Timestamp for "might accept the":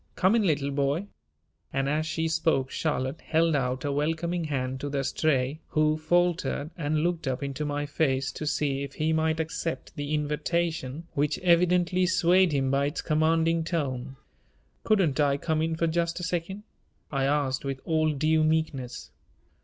9.13-10.15